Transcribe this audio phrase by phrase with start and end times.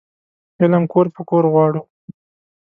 [0.61, 1.81] علم کور په کور غواړو